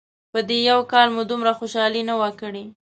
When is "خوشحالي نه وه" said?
1.59-2.31